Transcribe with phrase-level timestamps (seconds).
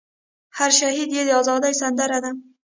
[0.57, 2.31] هر شهید ئې د ازادۍ سندره ده